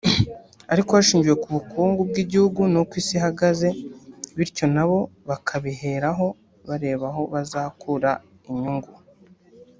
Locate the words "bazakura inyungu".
7.33-8.93